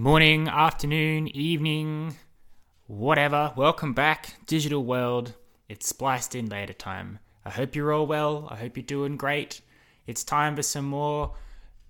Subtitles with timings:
[0.00, 2.16] Good morning, afternoon, evening,
[2.86, 3.52] whatever.
[3.54, 5.34] Welcome back, digital world.
[5.68, 7.18] It's spliced in later time.
[7.44, 8.48] I hope you're all well.
[8.50, 9.60] I hope you're doing great.
[10.06, 11.34] It's time for some more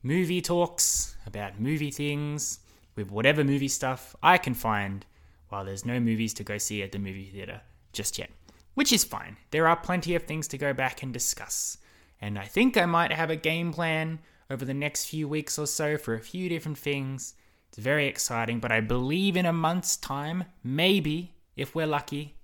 [0.03, 2.59] movie talks about movie things
[2.97, 5.07] with whatever movie stuff I can find
[5.49, 7.61] while there's no movies to go see at the movie theater
[7.93, 8.31] just yet.
[8.75, 9.37] Which is fine.
[9.53, 11.79] There are plenty of things to go back and discuss.
[12.21, 14.19] And I think I might have a game plan
[14.51, 17.35] over the next few weeks or so for a few different things
[17.71, 22.35] it's very exciting, but I believe in a month's time, maybe, if we're lucky,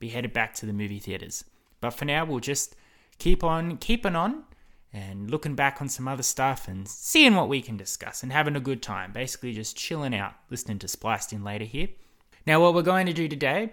[0.00, 1.44] be headed back to the movie theaters.
[1.80, 2.74] But for now, we'll just
[3.18, 4.42] keep on keeping on
[4.92, 8.56] and looking back on some other stuff and seeing what we can discuss and having
[8.56, 9.12] a good time.
[9.12, 11.88] Basically, just chilling out, listening to Spliced In later here.
[12.44, 13.70] Now, what we're going to do today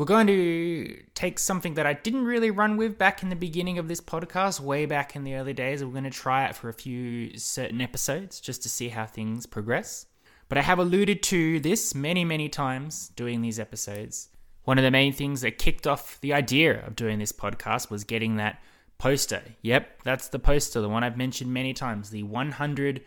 [0.00, 3.76] we're going to take something that I didn't really run with back in the beginning
[3.76, 5.84] of this podcast, way back in the early days.
[5.84, 9.44] We're going to try it for a few certain episodes just to see how things
[9.44, 10.06] progress.
[10.48, 14.30] But I have alluded to this many, many times doing these episodes.
[14.64, 18.04] One of the main things that kicked off the idea of doing this podcast was
[18.04, 18.62] getting that
[18.96, 19.42] poster.
[19.60, 23.02] Yep, that's the poster, the one I've mentioned many times the 100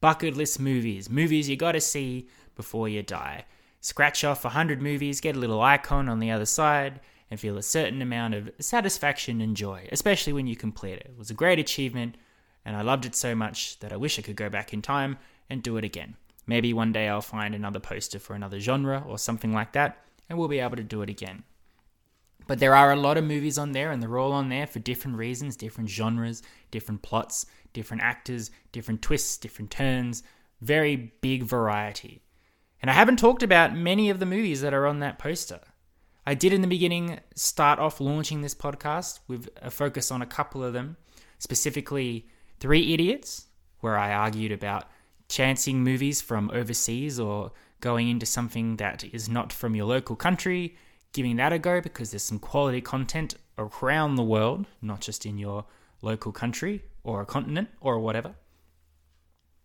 [0.00, 3.44] bucket list movies, movies you gotta see before you die
[3.80, 7.62] scratch off 100 movies, get a little icon on the other side, and feel a
[7.62, 11.06] certain amount of satisfaction and joy, especially when you complete it.
[11.10, 12.16] It was a great achievement,
[12.64, 15.18] and I loved it so much that I wish I could go back in time
[15.50, 16.16] and do it again.
[16.46, 20.38] Maybe one day I'll find another poster for another genre or something like that, and
[20.38, 21.44] we'll be able to do it again.
[22.46, 24.78] But there are a lot of movies on there, and they're all on there for
[24.78, 30.22] different reasons, different genres, different plots, different actors, different twists, different turns,
[30.62, 32.22] very big variety.
[32.80, 35.60] And I haven't talked about many of the movies that are on that poster.
[36.26, 40.26] I did in the beginning start off launching this podcast with a focus on a
[40.26, 40.96] couple of them,
[41.38, 42.28] specifically
[42.60, 43.46] Three Idiots,
[43.80, 44.84] where I argued about
[45.28, 50.76] chancing movies from overseas or going into something that is not from your local country,
[51.12, 55.38] giving that a go because there's some quality content around the world, not just in
[55.38, 55.64] your
[56.02, 58.34] local country or a continent or whatever.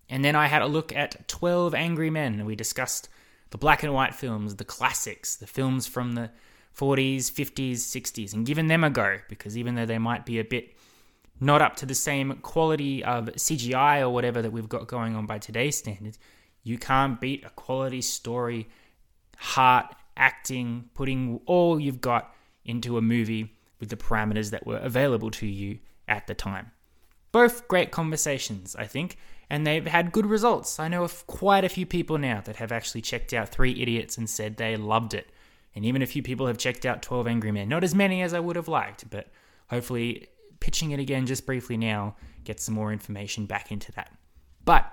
[0.09, 3.09] And then I had a look at 12 Angry Men, we discussed
[3.51, 6.29] the black and white films, the classics, the films from the
[6.77, 10.43] 40s, 50s, 60s, and given them a go, because even though they might be a
[10.43, 10.75] bit
[11.39, 15.25] not up to the same quality of CGI or whatever that we've got going on
[15.25, 16.17] by today's standards,
[16.63, 18.69] you can't beat a quality story,
[19.37, 22.33] heart, acting, putting all you've got
[22.65, 26.71] into a movie with the parameters that were available to you at the time.
[27.31, 29.17] Both great conversations, I think,
[29.49, 30.79] and they've had good results.
[30.79, 34.17] I know of quite a few people now that have actually checked out Three Idiots
[34.17, 35.29] and said they loved it.
[35.75, 37.69] And even a few people have checked out 12 Angry Men.
[37.69, 39.27] Not as many as I would have liked, but
[39.67, 40.27] hopefully
[40.59, 44.11] pitching it again just briefly now gets some more information back into that.
[44.63, 44.91] But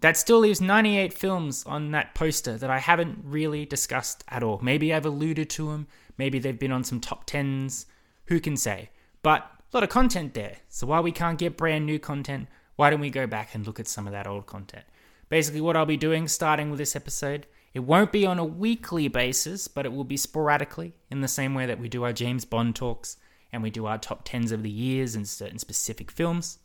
[0.00, 4.58] that still leaves 98 films on that poster that I haven't really discussed at all.
[4.62, 5.86] Maybe I've alluded to them,
[6.18, 7.86] maybe they've been on some top 10s,
[8.26, 8.90] who can say?
[9.22, 9.42] But
[9.72, 10.56] a lot of content there.
[10.68, 13.80] So while we can't get brand new content, why don't we go back and look
[13.80, 14.84] at some of that old content?
[15.28, 19.08] Basically, what I'll be doing starting with this episode, it won't be on a weekly
[19.08, 22.44] basis, but it will be sporadically in the same way that we do our James
[22.44, 23.16] Bond talks
[23.52, 26.58] and we do our top 10s of the years and certain specific films.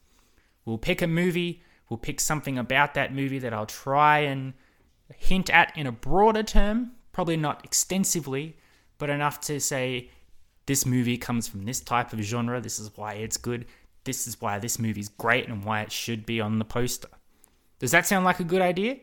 [0.65, 4.53] We'll pick a movie, we'll pick something about that movie that I'll try and
[5.15, 8.57] hint at in a broader term, probably not extensively,
[8.97, 10.09] but enough to say
[10.65, 13.65] this movie comes from this type of genre, this is why it's good,
[14.03, 17.09] this is why this movie's great and why it should be on the poster.
[17.79, 18.97] Does that sound like a good idea?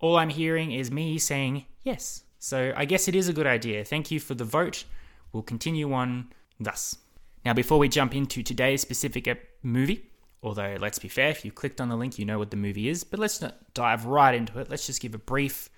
[0.00, 2.22] All I'm hearing is me saying yes.
[2.38, 3.84] So I guess it is a good idea.
[3.84, 4.84] Thank you for the vote.
[5.32, 6.96] We'll continue on thus.
[7.44, 9.28] Now, before we jump into today's specific
[9.62, 10.10] movie,
[10.42, 12.88] although let's be fair, if you clicked on the link, you know what the movie
[12.88, 14.70] is, but let's not dive right into it.
[14.70, 15.68] Let's just give a brief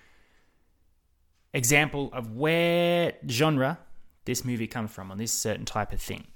[1.52, 3.78] example of where genre
[4.24, 6.26] this movie comes from on this certain type of thing.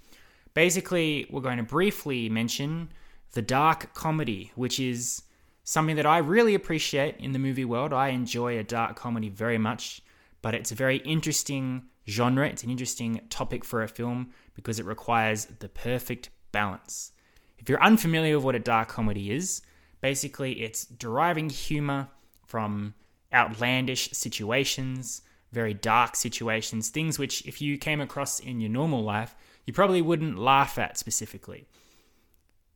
[0.55, 2.91] Basically, we're going to briefly mention
[3.33, 5.23] the dark comedy, which is
[5.65, 7.93] something that I really appreciate in the movie world.
[7.93, 10.01] I enjoy a dark comedy very much,
[10.43, 12.47] but it's a very interesting genre.
[12.47, 17.13] It's an interesting topic for a film because it requires the perfect balance.
[17.59, 19.63] If you're unfamiliar with what a dark comedy is,
[20.01, 22.09] basically it's deriving humor
[22.47, 22.95] from
[23.33, 29.35] outlandish situations, very dark situations, things which, if you came across in your normal life,
[29.65, 31.67] you probably wouldn't laugh at specifically.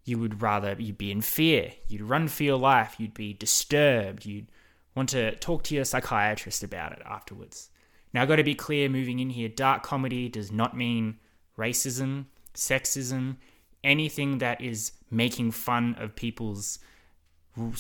[0.05, 4.25] You would rather you'd be in fear, you'd run for your life, you'd be disturbed,
[4.25, 4.51] you'd
[4.95, 7.71] want to talk to your psychiatrist about it afterwards.
[8.13, 11.19] Now, I've got to be clear moving in here dark comedy does not mean
[11.59, 13.37] racism, sexism,
[13.85, 16.79] anything that is making fun of people's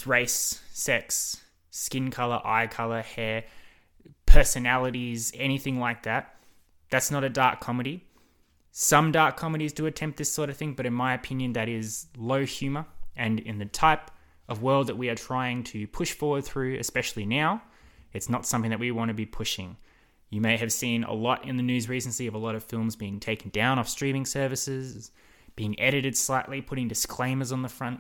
[0.06, 1.40] race, sex,
[1.70, 3.44] skin color, eye color, hair,
[4.26, 6.34] personalities, anything like that.
[6.90, 8.04] That's not a dark comedy.
[8.80, 12.06] Some dark comedies do attempt this sort of thing, but in my opinion, that is
[12.16, 12.86] low humor.
[13.16, 14.08] And in the type
[14.48, 17.60] of world that we are trying to push forward through, especially now,
[18.12, 19.76] it's not something that we want to be pushing.
[20.30, 22.94] You may have seen a lot in the news recently of a lot of films
[22.94, 25.10] being taken down off streaming services,
[25.56, 27.98] being edited slightly, putting disclaimers on the front,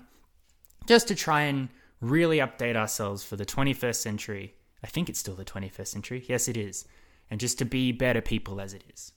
[0.86, 1.70] just to try and
[2.00, 4.54] really update ourselves for the 21st century.
[4.84, 6.24] I think it's still the 21st century.
[6.28, 6.84] Yes, it is.
[7.32, 9.10] And just to be better people as it is.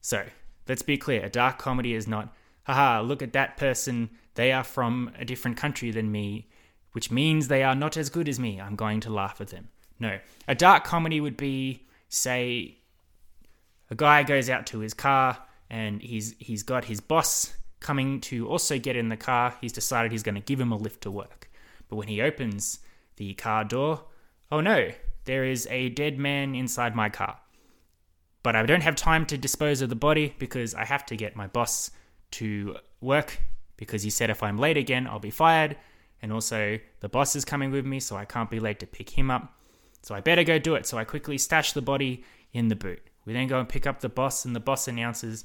[0.00, 0.24] So,
[0.68, 2.34] let's be clear a dark comedy is not,
[2.64, 4.10] haha, look at that person.
[4.34, 6.48] They are from a different country than me,
[6.92, 8.60] which means they are not as good as me.
[8.60, 9.68] I'm going to laugh at them.
[9.98, 10.18] No.
[10.48, 12.78] A dark comedy would be, say,
[13.90, 18.48] a guy goes out to his car and he's he's got his boss coming to
[18.48, 19.54] also get in the car.
[19.60, 21.50] He's decided he's going to give him a lift to work.
[21.88, 22.80] But when he opens
[23.16, 24.04] the car door,
[24.52, 24.90] oh no,
[25.24, 27.40] there is a dead man inside my car.
[28.42, 31.36] But I don't have time to dispose of the body because I have to get
[31.36, 31.90] my boss
[32.32, 33.40] to work
[33.76, 35.76] because he said if I'm late again, I'll be fired.
[36.22, 39.10] And also, the boss is coming with me, so I can't be late to pick
[39.10, 39.54] him up.
[40.02, 40.86] So I better go do it.
[40.86, 43.00] So I quickly stash the body in the boot.
[43.24, 45.44] We then go and pick up the boss, and the boss announces,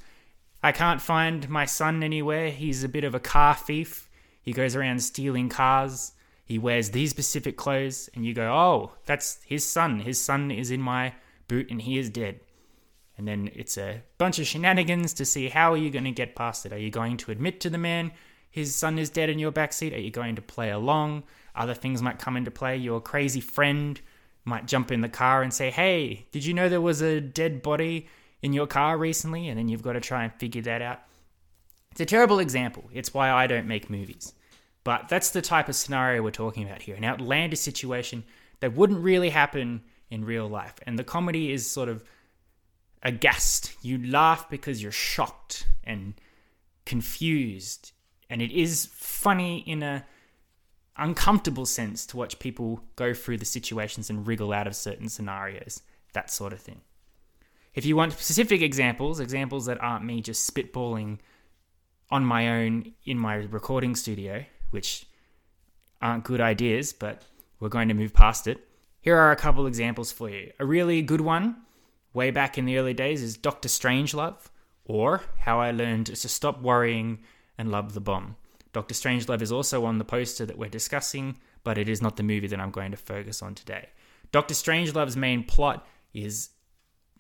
[0.61, 2.49] I can't find my son anywhere.
[2.49, 4.09] He's a bit of a car thief.
[4.41, 6.13] He goes around stealing cars.
[6.45, 10.01] He wears these specific clothes, and you go, Oh, that's his son.
[10.01, 11.13] His son is in my
[11.47, 12.39] boot, and he is dead.
[13.17, 16.35] And then it's a bunch of shenanigans to see how are you going to get
[16.35, 16.73] past it.
[16.73, 18.11] Are you going to admit to the man
[18.51, 19.93] his son is dead in your backseat?
[19.93, 21.23] Are you going to play along?
[21.55, 22.77] Other things might come into play.
[22.77, 23.99] Your crazy friend
[24.43, 27.61] might jump in the car and say, Hey, did you know there was a dead
[27.61, 28.07] body
[28.41, 29.47] in your car recently?
[29.47, 31.01] And then you've got to try and figure that out.
[31.91, 32.89] It's a terrible example.
[32.93, 34.33] It's why I don't make movies.
[34.83, 38.23] But that's the type of scenario we're talking about here an outlandish situation
[38.59, 40.75] that wouldn't really happen in real life.
[40.85, 42.03] And the comedy is sort of
[43.05, 43.73] aghast.
[43.81, 46.15] You laugh because you're shocked and
[46.85, 47.93] confused.
[48.29, 50.05] And it is funny in a
[50.97, 55.81] uncomfortable sense to watch people go through the situations and wriggle out of certain scenarios,
[56.13, 56.81] that sort of thing.
[57.73, 61.19] If you want specific examples, examples that aren't me just spitballing
[62.09, 65.05] on my own in my recording studio, which
[66.01, 67.23] aren't good ideas, but
[67.59, 68.65] we're going to move past it.
[69.01, 70.51] Here are a couple examples for you.
[70.59, 71.57] A really good one,
[72.15, 74.49] way back in the early days, is Doctor Strangelove,
[74.85, 77.19] or How I Learned to Stop Worrying
[77.57, 78.37] and Love the Bomb.
[78.73, 82.23] Doctor Strangelove is also on the poster that we're discussing, but it is not the
[82.23, 83.89] movie that I'm going to focus on today.
[84.31, 86.49] Doctor Strangelove's main plot is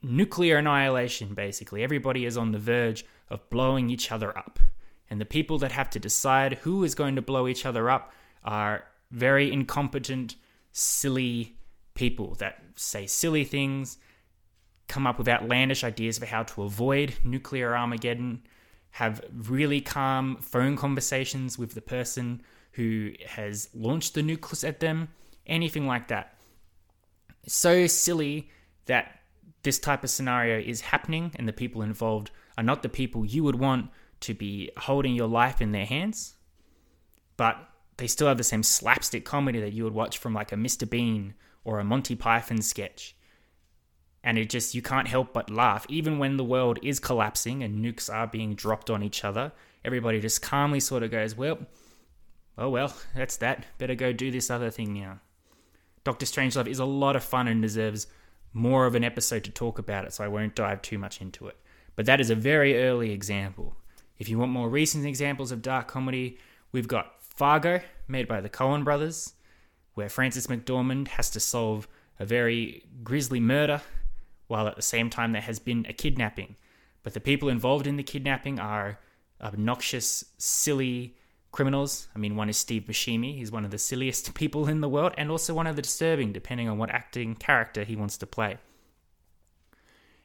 [0.01, 1.83] nuclear annihilation, basically.
[1.83, 4.59] Everybody is on the verge of blowing each other up.
[5.09, 8.11] And the people that have to decide who is going to blow each other up
[8.43, 10.35] are very incompetent,
[10.71, 11.57] silly
[11.93, 13.97] people that say silly things,
[14.87, 18.43] come up with outlandish ideas for how to avoid nuclear Armageddon,
[18.91, 22.41] have really calm phone conversations with the person
[22.73, 25.09] who has launched the nucleus at them,
[25.47, 26.37] anything like that.
[27.47, 28.49] So silly
[28.85, 29.19] that
[29.63, 33.43] this type of scenario is happening and the people involved are not the people you
[33.43, 33.89] would want
[34.21, 36.35] to be holding your life in their hands,
[37.37, 37.57] but
[37.97, 40.89] they still have the same slapstick comedy that you would watch from like a Mr.
[40.89, 41.33] Bean
[41.63, 43.14] or a Monty Python sketch
[44.25, 45.85] and it just you can't help but laugh.
[45.87, 49.53] Even when the world is collapsing and nukes are being dropped on each other
[49.85, 51.59] everybody just calmly sort of goes well
[52.57, 53.65] oh well that's that.
[53.77, 55.19] Better go do this other thing now.
[56.03, 58.07] Doctor strangelove is a lot of fun and deserves
[58.51, 61.47] more of an episode to talk about it so i won't dive too much into
[61.47, 61.57] it.
[61.95, 63.77] But that is a very early example.
[64.17, 66.39] If you want more recent examples of dark comedy
[66.71, 69.33] we've got fargo made by the coen brothers
[69.93, 71.87] where frances mcdormand has to solve
[72.19, 73.81] a very grisly murder
[74.47, 76.55] while at the same time there has been a kidnapping.
[77.03, 78.99] But the people involved in the kidnapping are
[79.41, 81.15] obnoxious, silly
[81.51, 82.07] criminals.
[82.15, 83.35] I mean, one is Steve Buscemi.
[83.35, 86.31] He's one of the silliest people in the world, and also one of the disturbing,
[86.31, 88.57] depending on what acting character he wants to play.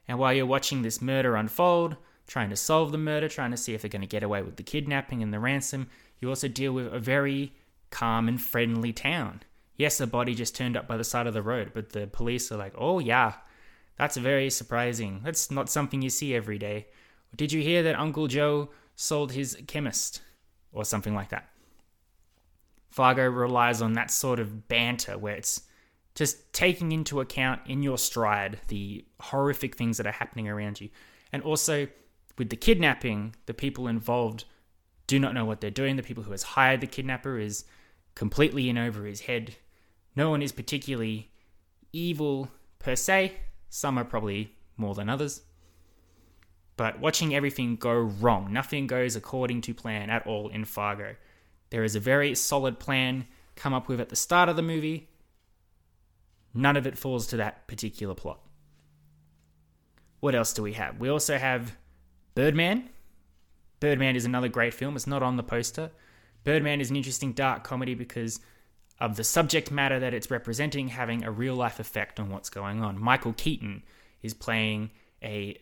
[0.09, 1.97] And while you're watching this murder unfold,
[2.27, 4.57] trying to solve the murder, trying to see if they're going to get away with
[4.57, 7.53] the kidnapping and the ransom, you also deal with a very
[7.91, 9.43] calm and friendly town.
[9.77, 12.51] Yes, a body just turned up by the side of the road, but the police
[12.53, 13.35] are like, oh, yeah,
[14.01, 15.21] that's very surprising.
[15.23, 16.87] That's not something you see every day.
[17.37, 20.23] Did you hear that Uncle Joe sold his chemist?
[20.73, 21.51] Or something like that.
[22.89, 25.65] Fargo relies on that sort of banter where it's
[26.15, 30.89] just taking into account in your stride the horrific things that are happening around you.
[31.31, 31.87] And also
[32.39, 34.47] with the kidnapping, the people involved
[35.09, 35.97] do not know what they're doing.
[35.97, 37.67] The people who has hired the kidnapper is
[38.15, 39.57] completely in over his head.
[40.17, 41.31] No one is particularly
[41.93, 43.35] evil per se.
[43.71, 45.43] Some are probably more than others.
[46.77, 51.15] But watching everything go wrong, nothing goes according to plan at all in Fargo.
[51.71, 55.09] There is a very solid plan come up with at the start of the movie.
[56.53, 58.41] None of it falls to that particular plot.
[60.19, 60.99] What else do we have?
[60.99, 61.77] We also have
[62.35, 62.91] Birdman.
[63.79, 64.97] Birdman is another great film.
[64.97, 65.91] It's not on the poster.
[66.43, 68.41] Birdman is an interesting dark comedy because
[69.01, 72.83] of the subject matter that it's representing having a real life effect on what's going
[72.83, 72.99] on.
[72.99, 73.83] Michael Keaton
[74.23, 74.91] is playing
[75.23, 75.57] a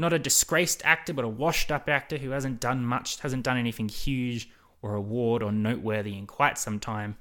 [0.00, 3.56] not a disgraced actor, but a washed up actor who hasn't done much, hasn't done
[3.56, 4.48] anything huge
[4.80, 7.16] or award or noteworthy in quite some time,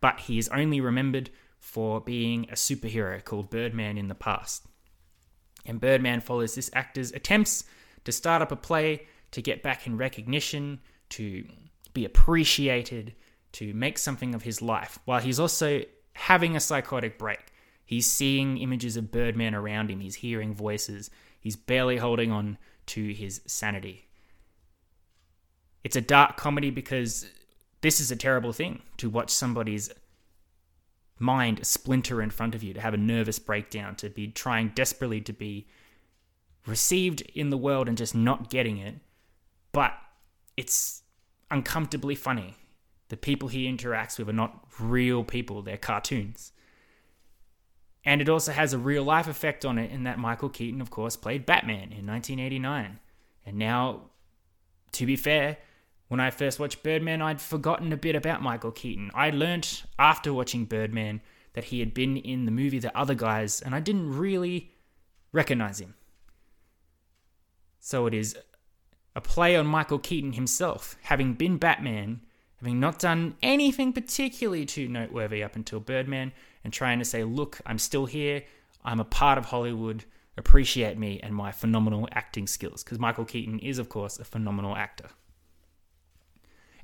[0.00, 4.64] but he is only remembered for being a superhero called Birdman in the past.
[5.66, 7.64] And Birdman follows this actor's attempts
[8.04, 11.44] to start up a play to get back in recognition, to
[11.92, 13.14] be appreciated,
[13.52, 15.82] to make something of his life, while he's also
[16.14, 17.52] having a psychotic break.
[17.84, 23.12] He's seeing images of Birdman around him, he's hearing voices, he's barely holding on to
[23.12, 24.08] his sanity.
[25.82, 27.26] It's a dark comedy because
[27.80, 29.90] this is a terrible thing to watch somebody's
[31.18, 35.20] mind splinter in front of you, to have a nervous breakdown, to be trying desperately
[35.22, 35.66] to be
[36.66, 38.96] received in the world and just not getting it.
[39.72, 39.92] But
[40.56, 41.02] it's
[41.50, 42.56] uncomfortably funny.
[43.10, 46.52] The people he interacts with are not real people, they're cartoons.
[48.04, 50.90] And it also has a real life effect on it in that Michael Keaton, of
[50.90, 52.98] course, played Batman in 1989.
[53.44, 54.02] And now,
[54.92, 55.58] to be fair,
[56.08, 59.10] when I first watched Birdman, I'd forgotten a bit about Michael Keaton.
[59.12, 61.20] I learnt after watching Birdman
[61.52, 64.70] that he had been in the movie The Other Guys, and I didn't really
[65.32, 65.94] recognize him.
[67.80, 68.36] So it is
[69.16, 72.20] a play on Michael Keaton himself, having been Batman,
[72.60, 77.58] having not done anything particularly too noteworthy up until Birdman, and trying to say, look,
[77.64, 78.42] I'm still here,
[78.84, 80.04] I'm a part of Hollywood,
[80.36, 82.84] appreciate me and my phenomenal acting skills.
[82.84, 85.08] Because Michael Keaton is, of course, a phenomenal actor.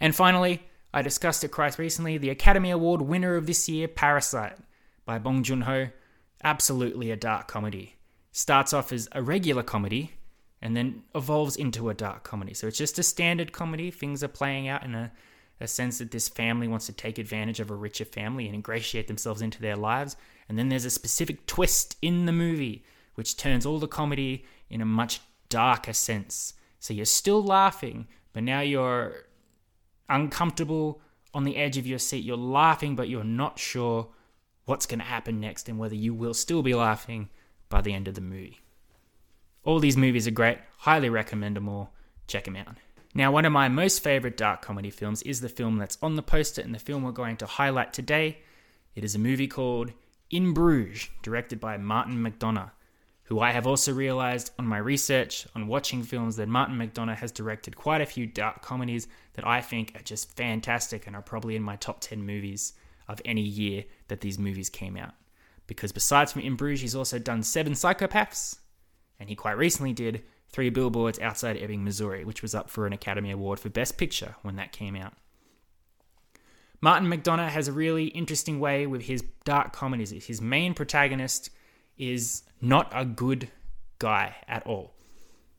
[0.01, 4.57] And finally, I discussed at Christ recently the Academy Award winner of this year, Parasite,
[5.05, 5.89] by Bong Joon Ho.
[6.43, 7.97] Absolutely a dark comedy.
[8.33, 10.13] Starts off as a regular comedy
[10.63, 12.55] and then evolves into a dark comedy.
[12.55, 13.91] So it's just a standard comedy.
[13.91, 15.13] Things are playing out in a,
[15.61, 19.07] a sense that this family wants to take advantage of a richer family and ingratiate
[19.07, 20.17] themselves into their lives.
[20.49, 22.85] And then there's a specific twist in the movie
[23.15, 26.55] which turns all the comedy in a much darker sense.
[26.79, 29.27] So you're still laughing, but now you're
[30.09, 31.01] uncomfortable
[31.33, 32.25] on the edge of your seat.
[32.25, 34.09] You're laughing, but you're not sure
[34.67, 37.31] what's going to happen next and whether you will still be laughing
[37.69, 38.61] by the end of the movie.
[39.65, 41.93] All these movies are great, highly recommend them all.
[42.29, 42.77] Check them out.
[43.17, 46.23] Now, one of my most favorite dark comedy films is the film that's on the
[46.23, 48.41] poster and the film we're going to highlight today.
[48.95, 49.95] It is a movie called
[50.29, 52.73] In Bruges, directed by Martin McDonagh,
[53.23, 57.33] who I have also realized on my research on watching films that Martin McDonagh has
[57.33, 61.57] directed quite a few dark comedies that I think are just fantastic and are probably
[61.57, 62.75] in my top 10 movies
[63.09, 65.15] of any year that these movies came out.
[65.67, 68.59] Because besides from In Bruges, he's also done Seven Psychopaths,
[69.19, 70.23] and he quite recently did
[70.57, 74.37] Three Billboards Outside Ebbing, Missouri, which was up for an Academy Award for Best Picture
[74.41, 75.13] when that came out.
[76.81, 80.13] Martin McDonagh has a really interesting way with his dark comedies.
[80.25, 81.51] His main protagonist
[81.99, 83.51] is not a good
[83.99, 84.95] guy at all.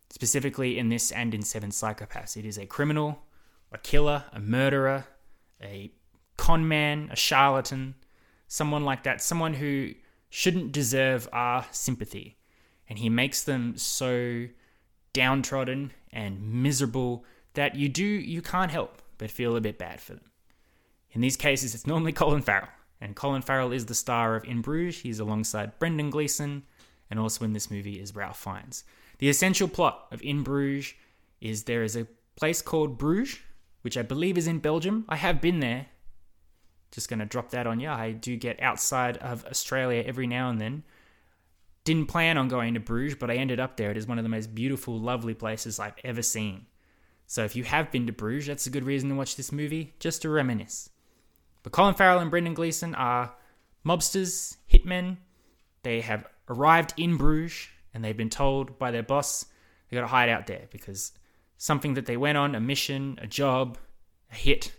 [0.09, 3.19] Specifically in this and in Seven Psychopaths, it is a criminal,
[3.71, 5.05] a killer, a murderer,
[5.61, 5.91] a
[6.37, 7.93] con man, a charlatan,
[8.47, 9.93] someone like that, someone who
[10.31, 12.39] shouldn't deserve our sympathy
[12.89, 14.47] and he makes them so
[15.17, 20.13] downtrodden and miserable that you do you can't help but feel a bit bad for
[20.13, 20.29] them.
[21.11, 22.69] In these cases, it's normally Colin Farrell,
[23.01, 25.01] and Colin Farrell is the star of In Bruges.
[25.01, 26.61] He's alongside Brendan Gleeson,
[27.09, 28.83] and also in this movie is Ralph Fiennes.
[29.17, 30.93] The essential plot of In Bruges
[31.41, 32.05] is there is a
[32.35, 33.39] place called Bruges,
[33.81, 35.03] which I believe is in Belgium.
[35.09, 35.87] I have been there.
[36.91, 37.89] Just going to drop that on you.
[37.89, 40.83] I do get outside of Australia every now and then
[41.87, 43.89] didn't plan on going to Bruges, but I ended up there.
[43.91, 46.65] It is one of the most beautiful, lovely places I've ever seen.
[47.27, 49.93] So if you have been to Bruges, that's a good reason to watch this movie,
[49.97, 50.89] just to reminisce.
[51.63, 53.33] But Colin Farrell and Brendan Gleeson are
[53.85, 55.15] mobsters, hitmen.
[55.83, 59.45] They have arrived in Bruges and they've been told by their boss
[59.89, 61.13] they got to hide out there because
[61.57, 63.77] something that they went on, a mission, a job,
[64.29, 64.73] a hit,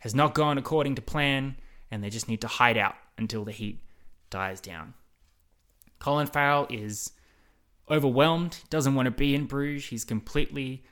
[0.00, 1.56] has not gone according to plan,
[1.90, 3.80] and they just need to hide out until the heat
[4.28, 4.92] dies down.
[6.02, 7.12] Colin Farrell is
[7.88, 9.86] overwhelmed, doesn't want to be in Bruges.
[9.86, 10.82] He's completely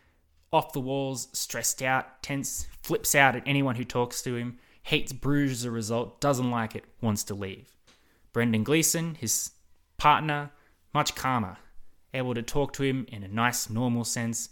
[0.53, 5.13] off the walls, stressed out, tense, flips out at anyone who talks to him, hates
[5.13, 7.75] Bruges as a result, doesn't like it, wants to leave.
[8.33, 9.51] Brendan Gleeson, his
[9.97, 10.53] partner,
[10.95, 11.57] much calmer,
[12.15, 14.49] able to talk to him in a nice, normal sense,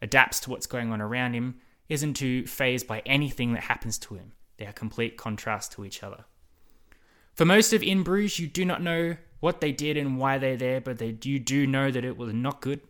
[0.00, 1.56] adapts to what's going on around him,
[1.88, 4.30] isn't too phased by anything that happens to him.
[4.58, 6.24] They are complete contrast to each other.
[7.34, 10.56] For most of In Bruges, you do not know what they did and why they're
[10.56, 12.80] there, but they, you do know that it was not good.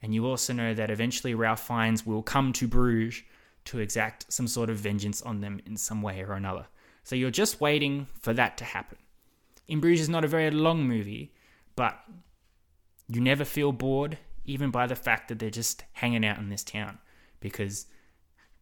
[0.00, 3.24] And you also know that eventually Ralph Fiennes will come to Bruges
[3.64, 6.66] to exact some sort of vengeance on them in some way or another.
[7.02, 8.96] So you're just waiting for that to happen.
[9.66, 11.34] In Bruges is not a very long movie,
[11.74, 11.98] but
[13.08, 16.62] you never feel bored, even by the fact that they're just hanging out in this
[16.62, 16.98] town.
[17.40, 17.86] Because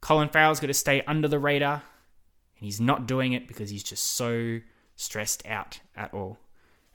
[0.00, 3.84] Colin Farrell's got to stay under the radar, and he's not doing it because he's
[3.84, 4.60] just so
[4.96, 6.38] stressed out at all.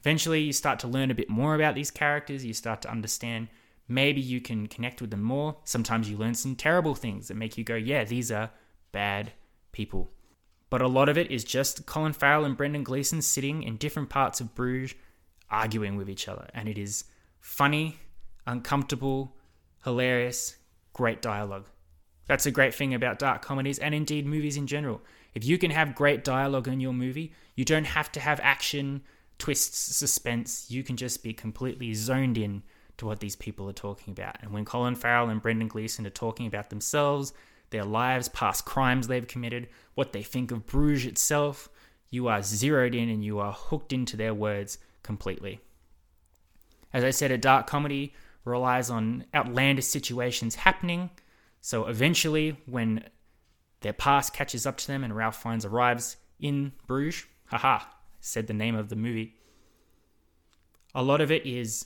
[0.06, 3.48] Eventually, you start to learn a bit more about these characters, you start to understand
[3.88, 5.58] maybe you can connect with them more.
[5.64, 8.52] Sometimes you learn some terrible things that make you go, yeah, these are
[8.92, 9.32] bad
[9.72, 10.12] people.
[10.70, 14.10] But a lot of it is just Colin Farrell and Brendan Gleeson sitting in different
[14.10, 14.94] parts of Bruges
[15.50, 16.50] arguing with each other.
[16.54, 17.06] And it is
[17.40, 17.98] funny,
[18.46, 19.36] uncomfortable,
[19.84, 20.58] hilarious,
[20.94, 21.68] great dialogue.
[22.28, 25.02] That's a great thing about dark comedies and indeed movies in general.
[25.34, 29.02] If you can have great dialogue in your movie, you don't have to have action,
[29.38, 30.70] twists, suspense.
[30.70, 32.63] You can just be completely zoned in
[32.98, 34.38] to what these people are talking about.
[34.42, 37.34] And when Colin Farrell and Brendan Gleeson are talking about themselves,
[37.70, 41.70] their lives, past crimes they've committed, what they think of Bruges itself,
[42.10, 45.60] you are zeroed in and you are hooked into their words completely.
[46.94, 48.13] As I said, a dark comedy
[48.46, 51.10] relies on outlandish situations happening.
[51.60, 53.04] So eventually, when
[53.82, 57.80] their past catches up to them and Ralph Fiennes arrives in Bruges, haha,
[58.25, 59.36] said the name of the movie.
[60.94, 61.86] A lot of it is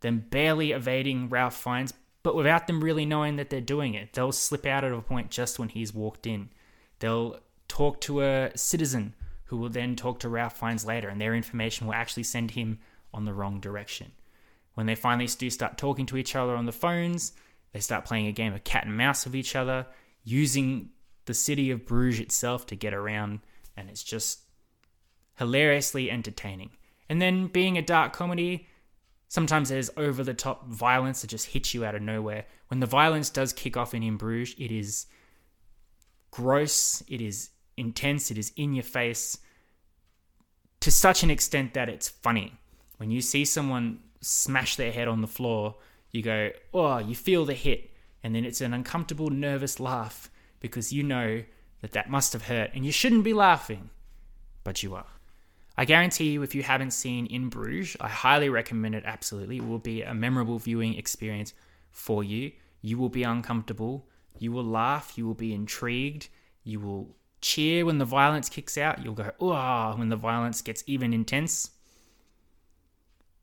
[0.00, 4.12] them barely evading Ralph Fiennes, but without them really knowing that they're doing it.
[4.12, 6.48] They'll slip out at a point just when he's walked in.
[7.00, 9.14] They'll talk to a citizen
[9.46, 12.78] who will then talk to Ralph Fiennes later, and their information will actually send him
[13.12, 14.12] on the wrong direction.
[14.74, 17.32] When they finally do start talking to each other on the phones,
[17.72, 19.86] they start playing a game of cat and mouse with each other,
[20.22, 20.90] using
[21.26, 23.40] the city of Bruges itself to get around,
[23.76, 24.43] and it's just
[25.36, 26.70] hilariously entertaining.
[27.08, 28.66] And then being a dark comedy,
[29.34, 32.46] Sometimes there's over the top violence that just hits you out of nowhere.
[32.68, 35.06] When the violence does kick off in In Bruges, it is
[36.30, 39.38] gross, it is intense, it is in your face
[40.78, 42.52] to such an extent that it's funny.
[42.98, 45.78] When you see someone smash their head on the floor,
[46.12, 47.90] you go, oh, you feel the hit.
[48.22, 51.42] And then it's an uncomfortable, nervous laugh because you know
[51.80, 53.90] that that must have hurt and you shouldn't be laughing,
[54.62, 55.13] but you are.
[55.76, 59.56] I guarantee you, if you haven't seen In Bruges, I highly recommend it absolutely.
[59.56, 61.52] It will be a memorable viewing experience
[61.90, 62.52] for you.
[62.80, 64.06] You will be uncomfortable.
[64.38, 65.18] You will laugh.
[65.18, 66.28] You will be intrigued.
[66.62, 69.04] You will cheer when the violence kicks out.
[69.04, 71.70] You'll go, oh, when the violence gets even intense.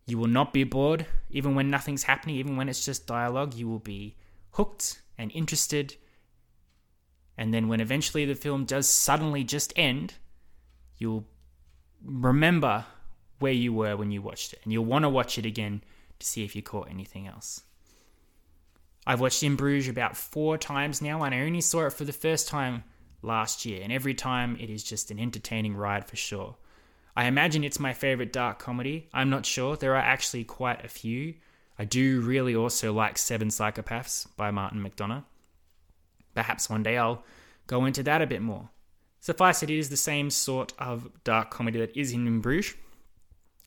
[0.08, 3.54] You will not be bored, even when nothing's happening, even when it's just dialogue.
[3.54, 4.16] You will be
[4.52, 5.96] hooked and interested.
[7.38, 10.16] And then when eventually the film does suddenly just end,
[10.98, 11.28] you'll
[12.04, 12.86] remember
[13.40, 15.84] where you were when you watched it, and you'll want to watch it again
[16.20, 17.64] to see if you caught anything else.
[19.06, 22.14] I've watched In Bruges about four times now, and I only saw it for the
[22.14, 22.84] first time
[23.22, 26.56] last year, and every time it is just an entertaining ride for sure.
[27.16, 29.10] I imagine it's my favorite dark comedy.
[29.14, 29.76] I'm not sure.
[29.76, 31.36] There are actually quite a few.
[31.78, 35.26] I do really also like Seven Psychopaths by Martin McDonagh.
[36.36, 37.24] Perhaps one day I'll
[37.68, 38.70] go into that a bit more.
[39.22, 42.76] Suffice it, it is the same sort of dark comedy that is in Bruges.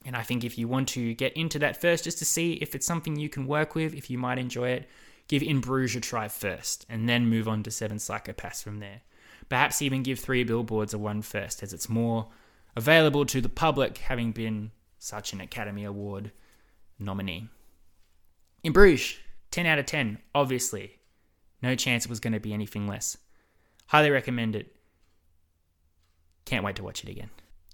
[0.04, 2.74] And I think if you want to get into that first, just to see if
[2.74, 4.88] it's something you can work with, if you might enjoy it,
[5.28, 9.00] give In Bruges a try first, and then move on to Seven Psychopaths from there.
[9.48, 12.28] Perhaps even give Three Billboards a one first, as it's more
[12.76, 16.32] available to the public, having been such an Academy Award
[16.98, 17.48] nominee.
[18.62, 19.16] In Bruges,
[19.52, 20.98] 10 out of 10, obviously.
[21.62, 23.16] No chance it was going to be anything less.
[23.86, 24.73] Highly recommend it.
[26.44, 27.30] Can't wait to watch it again.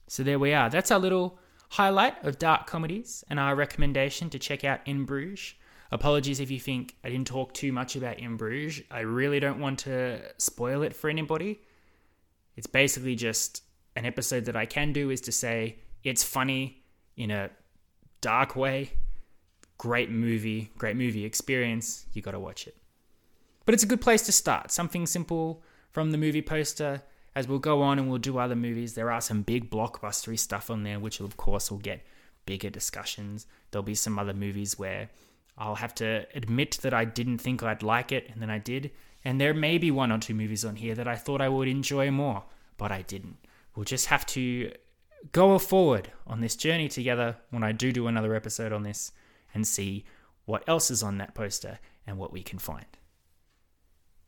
[0.07, 0.71] So there we are.
[0.71, 1.39] That's our little
[1.71, 5.55] highlight of dark comedies and our recommendation to check out In Bruges.
[5.93, 8.83] Apologies if you think I didn't talk too much about In Bruges.
[8.91, 11.61] I really don't want to spoil it for anybody.
[12.57, 13.63] It's basically just
[13.97, 16.83] an episode that I can do is to say it's funny
[17.17, 17.51] in a
[18.21, 18.93] dark way.
[19.79, 22.07] Great movie, great movie experience.
[22.13, 22.77] You got to watch it.
[23.65, 24.71] But it's a good place to start.
[24.71, 27.03] Something simple from the movie poster
[27.35, 30.71] as we'll go on and we'll do other movies, there are some big blockbustery stuff
[30.71, 32.05] on there, which of course will get
[32.47, 33.47] bigger discussions.
[33.71, 35.11] There'll be some other movies where
[35.57, 38.91] I'll have to admit that I didn't think I'd like it, and then I did.
[39.25, 41.69] And there may be one or two movies on here that I thought I would
[41.69, 42.45] enjoy more,
[42.79, 43.37] but I didn't.
[43.77, 44.73] We'll just have to
[45.33, 49.13] go forward on this journey together when I do do another episode on this
[49.55, 50.05] and see
[50.47, 52.87] what else is on that poster and what we can find.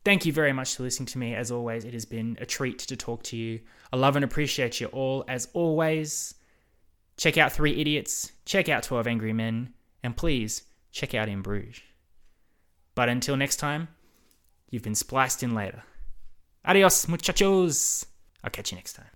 [0.05, 1.35] Thank you very much for listening to me.
[1.35, 3.61] As always, it has been a treat to talk to you.
[3.93, 5.25] I love and appreciate you all.
[5.29, 6.35] As always,
[7.17, 11.81] check out Three Idiots, check out 12 Angry Men, and please check out In Bruges.
[12.95, 13.89] But until next time,
[14.71, 15.85] you've been spliced in later.
[16.65, 18.05] Adios, muchachos.
[18.45, 19.07] I'll catch you next time.